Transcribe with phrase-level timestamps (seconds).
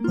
[0.00, 0.06] ス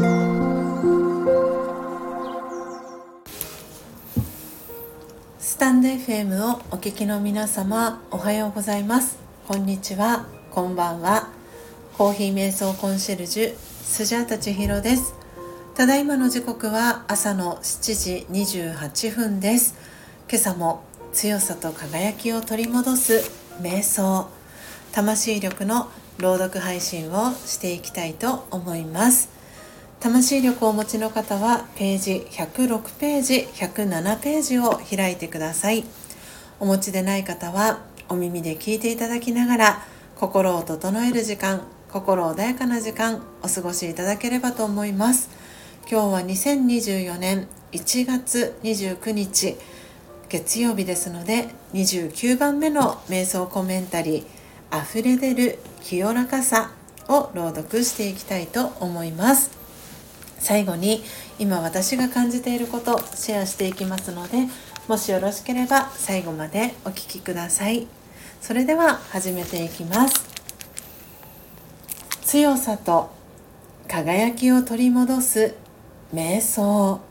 [5.57, 9.17] タンド FM をお聞きの皆様おはようございます。
[9.47, 10.25] こんにちは。
[10.51, 11.29] こんばんは。
[11.97, 15.13] コーヒー瞑想コンシェルジュスジャータ千尋です。
[15.73, 19.77] ただいまの時刻は朝の7時28分です。
[20.29, 20.83] 今朝も
[21.13, 24.27] 強さと輝きを取り戻す瞑想
[24.91, 29.36] 魂力の朗読配信をしていきたいと思います。
[29.99, 35.83] 魂力をお持ちの方はページ106ページ107ページを開いてください。
[36.59, 45.29] お持ちでない方はお耳で聞いていただきながら心を整える時間心穏やかな時間お過ごしいただければと思います。
[45.89, 49.55] 今日は2024年1月29日
[50.29, 56.71] 月曜日ですので29番目の瞑想コメンタリー溢れ出る清らかさ
[57.07, 59.56] を朗読していきたいと思います。
[60.39, 61.03] 最後に
[61.39, 64.47] 今私が感じていることシェアしていきますので
[64.87, 67.87] もしよろしければ最後までお聴きください。
[68.39, 70.25] それでは始めていきます。
[72.21, 73.09] 強さと
[73.87, 75.55] 輝きを取り戻す
[76.13, 77.01] 瞑想。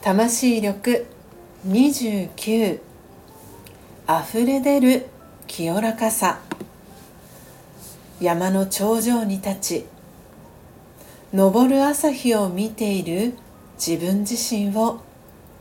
[0.00, 1.06] 魂力
[1.66, 2.80] 29
[4.08, 5.06] 溢れ出る
[5.46, 6.40] 清らかさ。
[8.20, 9.86] 山の頂上に立ち
[11.34, 13.34] 昇る朝日を見ている
[13.76, 15.02] 自分自身を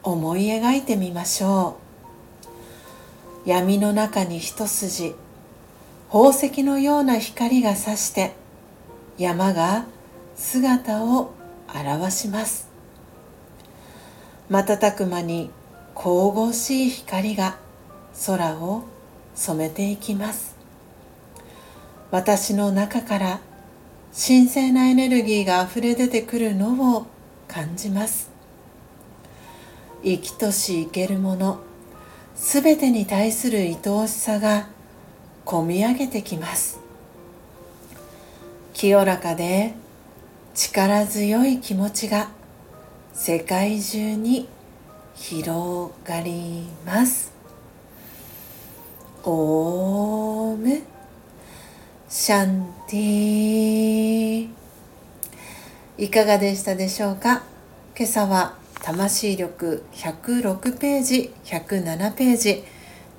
[0.01, 1.77] 思い描いてみましょ
[3.45, 3.49] う。
[3.49, 5.13] 闇の中に一筋
[6.09, 8.33] 宝石のような光がさして
[9.17, 9.85] 山が
[10.37, 11.33] 姿を
[11.67, 12.69] 現します。
[14.49, 15.49] 瞬く間に
[15.93, 17.57] 神々しい光が
[18.25, 18.85] 空を
[19.35, 20.55] 染めていきます。
[22.09, 23.39] 私の中から
[24.19, 27.05] 神聖なエネルギーがあふれ出てくるのを
[27.47, 28.31] 感じます。
[30.03, 31.59] 生きとし生けるもの
[32.35, 34.69] すべてに対する愛おしさが
[35.45, 36.79] こみ上げてきます。
[38.73, 39.75] 清らかで
[40.55, 42.31] 力強い気持ちが
[43.13, 44.49] 世界中に
[45.13, 47.31] 広がります。
[49.23, 50.96] オーム
[52.19, 54.49] シャンティ
[55.99, 57.43] いかがでしたでしょうか？
[57.95, 62.63] 今朝は魂力106ページ107ページ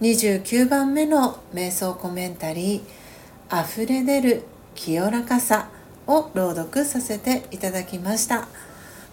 [0.01, 4.43] 29番目の瞑想コメンタリー「溢れ出る
[4.75, 5.69] 清らかさ」
[6.09, 8.49] を朗読させていただきました。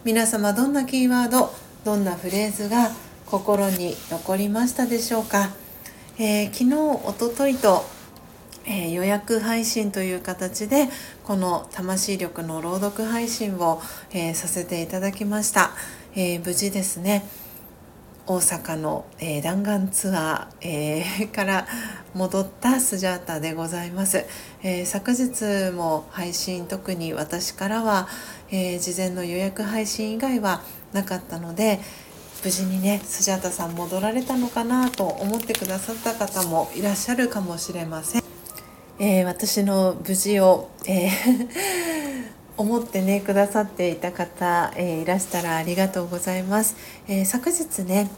[0.03, 1.53] 皆様どんなキーワード
[1.83, 2.89] どんなフレーズが
[3.27, 5.51] 心に残りましたでしょうか？
[6.17, 6.73] えー、昨日
[7.07, 7.85] おとといと、
[8.67, 10.87] えー、予約配信という形で
[11.23, 13.81] この魂力の朗読配信を、
[14.11, 15.71] えー、させていただきました、
[16.15, 17.27] え無事ですね
[18.27, 21.67] 大阪の、え弾丸ツアー、えから
[22.15, 24.25] 戻ったスジャータでございます、
[24.63, 28.07] え昨日も配信特に私からは、
[28.49, 31.79] え事前の予約配信以外はなかったので、
[32.43, 38.24] 無事にねスジャータさん戻られたのかなと思ってくださった方もいらっしゃるかもしれません。
[38.97, 41.49] えー、私の無事を、えー
[42.57, 46.75] 思ってねくださっていた方、えー、いらしたらありがとうございます。
[47.07, 48.09] えー、昨日ね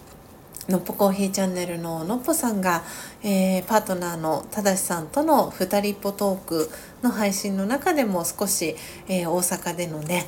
[0.70, 2.84] のっぽコーヒーチャンネルののっぽさんが、
[3.24, 6.70] えー、パートナーのただしさんとの2人っぽトーク
[7.02, 8.76] の配信の中でも少し、
[9.08, 10.28] え大阪でのね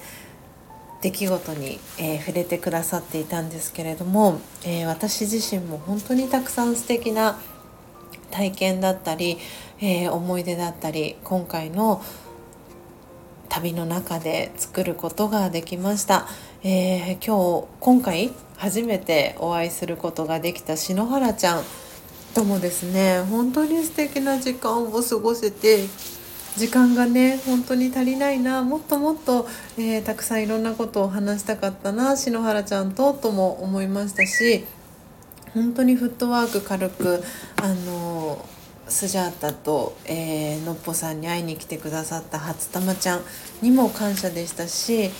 [1.01, 7.37] 出来事に、え、触れてくださっていたんですけれども、え、私自身も本当にたくさん素敵な
[8.31, 9.37] 体験だったり、
[9.79, 12.01] えー、思い出だったり今回の
[13.49, 16.27] 旅の中で作ることができました、
[16.63, 21.63] え今日今回初めてお会いすることができた篠原ちゃん
[22.35, 25.85] ともですね本当に素敵な時間を過ごせて
[26.57, 29.47] 時間がね本当に足りないなもっともっと、
[29.77, 34.65] えー、たくさんいろんなことを話したかったな篠原ちゃんととも思いましたし
[35.53, 37.23] 本当にフットワーク軽く
[37.61, 38.45] あの
[38.87, 43.21] スジャータと、えー、のっぽさんに会いに来てくださった初玉ちゃん
[43.61, 45.11] にも感謝でしたし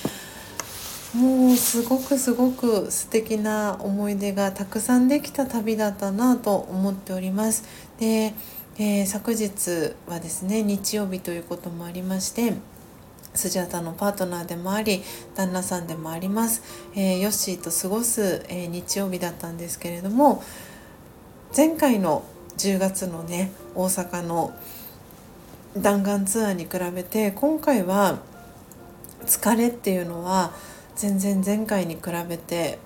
[1.15, 7.63] もうすごくすごく素敵な思い出がたくさんできた旅だったなと思っております。
[7.99, 8.33] で
[8.81, 12.53] えー、昨日はですね日曜日ということもありまして
[13.33, 15.03] スジャタのパートナーでもあり
[15.35, 16.63] 旦那さんでもあります、
[16.95, 20.43] えー、ヨッシーと過ごす、えー、日曜日だったんですけれども
[21.55, 22.23] 前回の
[22.57, 24.53] 10月のね大阪の
[25.77, 28.19] 弾丸ツアーに比べて今回は
[29.25, 30.51] 疲れっていうのは
[30.95, 32.79] 全然前回に比べて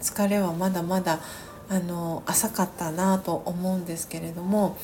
[0.00, 1.20] 疲れはまだまだ
[1.68, 4.76] あの浅かったなと思うんですけれども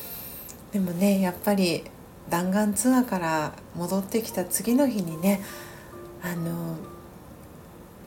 [0.71, 1.83] でもねやっぱり
[2.29, 5.41] 弾丸ツアーから戻ってきた次の日にね
[6.21, 6.77] あの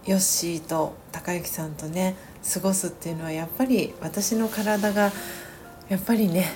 [0.05, 2.17] ヨッシーと高之さんとね
[2.53, 5.13] 過ごすっていうのはやっぱり私の体が
[5.89, 6.47] やっぱりね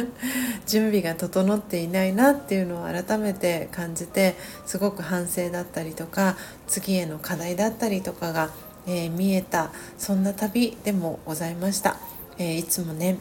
[0.66, 4.36] 準備が整っていないなっていうのを改めて感じて
[4.66, 6.36] すごく反省だったりとか
[6.66, 8.50] 次への課題だったりとかが、
[8.86, 11.96] えー、見えたそんな旅でもございました。
[12.38, 13.18] えー、いつもね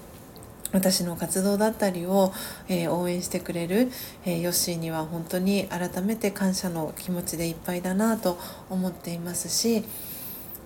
[0.72, 2.32] 私の活動だったりを、
[2.68, 3.92] えー、応援してくれる、
[4.26, 8.38] えー、ヨッシーには本当に改めて感謝の気持ちでいっぱいだなと
[8.70, 9.84] 思っていますし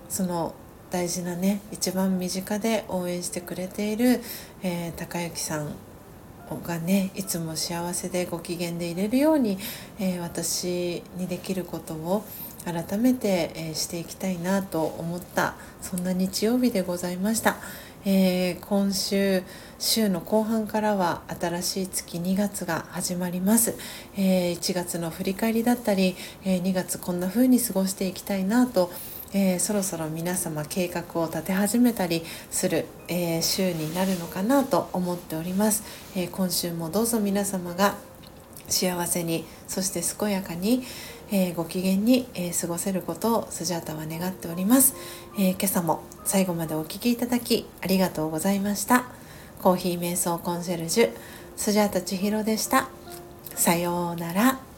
[0.08, 0.54] その
[0.90, 4.20] 大事なね一番身近で応援してくれている、
[4.62, 5.74] えー、高之さん
[6.62, 9.58] がねいつも幸せでご機嫌でいれるように、
[9.98, 12.24] え私にできることを
[12.64, 17.56] 改めて、えしていきたいなと思ったそんな日曜日でございました。
[18.06, 19.42] えー、今週
[19.78, 23.76] 週の後半からは新しい月2月が始まります、
[24.16, 26.14] えー、1月の振り返りだったり、
[26.44, 28.90] えー、2月こんな風に過ごしていきたいなと
[29.36, 32.22] えー、そろそろ皆様計画を立て始めたり
[32.52, 35.82] する、え、週になるのかなと思っております、
[36.14, 37.96] え、今週もどうぞ皆様が
[38.68, 40.84] 幸せにそして健やかに、
[41.36, 44.94] えー、ご機嫌に、えー、過ごせることをスジャータは願っております、
[45.36, 49.04] えー、今朝も最後までお聴きいただきありがとうございました。
[49.60, 51.10] コーヒー瞑想コンシェルジュ
[51.56, 52.88] スジャータ千尋でした。
[53.56, 54.73] さようなら。